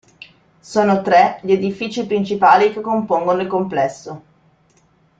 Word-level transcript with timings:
Sono 0.59 1.03
tre 1.03 1.39
gli 1.43 1.51
edifici 1.51 2.07
principali 2.07 2.73
che 2.73 2.81
compongono 2.81 3.39
il 3.41 3.47
complesso. 3.47 4.23